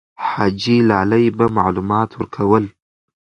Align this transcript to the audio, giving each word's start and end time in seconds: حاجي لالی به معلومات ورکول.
حاجي 0.31 0.77
لالی 0.89 1.25
به 1.37 1.45
معلومات 1.57 2.09
ورکول. 2.15 2.65